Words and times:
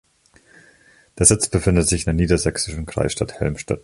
Der 1.19 1.27
Sitz 1.27 1.47
befindet 1.47 1.87
sich 1.87 2.01
in 2.01 2.05
der 2.05 2.13
niedersächsischen 2.15 2.87
Kreisstadt 2.87 3.39
Helmstedt. 3.39 3.79